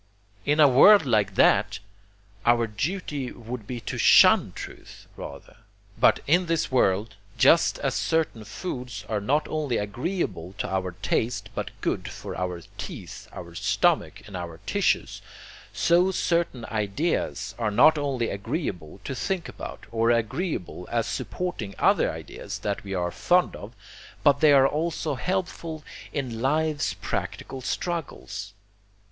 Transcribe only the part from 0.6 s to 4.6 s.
world like that, our duty would be to SHUN